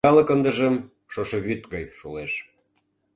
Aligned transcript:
Калык 0.07 0.29
ындыжым 0.35 0.75
шошо 1.13 1.37
вӱд 1.45 1.61
гай 1.73 1.83
шолеш. 1.99 2.33